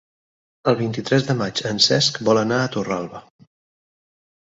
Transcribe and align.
El 0.71 0.77
vint-i-tres 0.79 1.27
de 1.27 1.35
maig 1.43 1.63
en 1.73 1.83
Cesc 1.89 2.19
vol 2.31 2.43
anar 2.47 2.61
a 2.65 2.75
Torralba. 2.79 3.25